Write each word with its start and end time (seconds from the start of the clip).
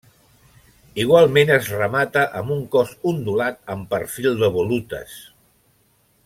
Igualment 1.03 1.51
es 1.57 1.67
remata 1.81 2.23
amb 2.39 2.55
un 2.57 2.65
cos 2.77 2.95
ondulat 3.13 3.61
amb 3.75 3.87
perfil 3.93 4.35
de 4.41 4.51
volutes. 4.57 5.19